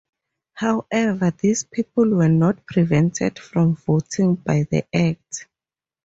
However, 0.53 1.29
these 1.29 1.63
people 1.63 2.09
were 2.09 2.27
not 2.27 2.65
prevented 2.65 3.37
from 3.37 3.75
voting 3.75 4.33
by 4.33 4.63
the 4.63 4.83
Act. 4.91 5.45